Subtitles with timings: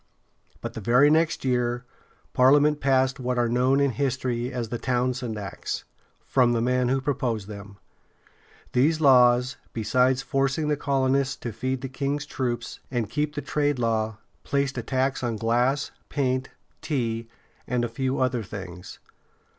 [0.61, 1.85] But the very next year
[2.33, 5.83] Parliament passed what are known in history as the "Townshend Acts,"
[6.25, 7.77] from the man who proposed them.
[8.73, 13.77] These laws, besides forcing the colonists to feed the king's troops and keep the trade
[13.77, 16.49] law, placed a tax on glass, paint,
[16.81, 17.29] tea,
[17.67, 18.97] and a few other things.